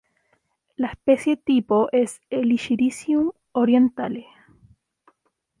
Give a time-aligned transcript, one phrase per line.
[0.77, 4.25] La especie tipo es "Helichrysum orientale".